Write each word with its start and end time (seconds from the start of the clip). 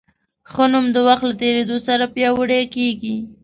ښه 0.51 0.65
نوم 0.71 0.85
د 0.95 0.97
وخت 1.07 1.23
له 1.29 1.33
تېرېدو 1.41 1.77
سره 1.87 2.11
پیاوړی 2.13 2.63
کېږي. 2.75 3.15